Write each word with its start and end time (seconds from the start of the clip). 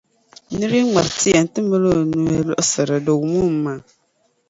Nira 0.57 0.75
yi 0.77 0.85
ŋmari 0.89 1.11
tia 1.19 1.39
nti 1.45 1.59
mali 1.69 1.87
o 1.93 1.95
nuu 2.23 2.41
luɣisira, 2.47 2.95
di 3.05 3.11
wum’ 3.19 3.33
o 3.47 3.49
mi 3.55 3.59
maa. 3.63 3.81